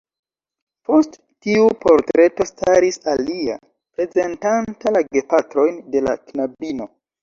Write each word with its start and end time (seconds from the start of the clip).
Post 0.89 1.19
tiu 1.47 1.67
portreto 1.83 2.49
staris 2.53 2.99
alia, 3.15 3.61
prezentanta 4.01 4.99
la 4.99 5.07
gepatrojn 5.15 5.83
de 5.97 6.07
la 6.11 6.23
knabino. 6.29 6.95